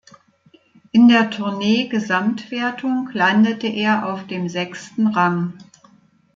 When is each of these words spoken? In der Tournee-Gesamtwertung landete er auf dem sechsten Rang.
In 0.91 1.09
der 1.09 1.29
Tournee-Gesamtwertung 1.29 3.09
landete 3.13 3.67
er 3.67 4.11
auf 4.11 4.25
dem 4.25 4.49
sechsten 4.49 5.05
Rang. 5.05 5.53